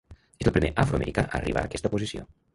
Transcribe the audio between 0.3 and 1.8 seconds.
És el primer afroamericà a arribar a